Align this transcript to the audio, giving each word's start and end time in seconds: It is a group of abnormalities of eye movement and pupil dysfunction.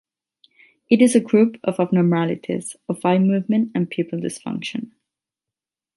It 0.89 0.99
is 0.99 1.13
a 1.13 1.19
group 1.19 1.57
of 1.63 1.79
abnormalities 1.79 2.75
of 2.89 3.05
eye 3.05 3.19
movement 3.19 3.69
and 3.75 3.87
pupil 3.87 4.17
dysfunction. 4.19 4.93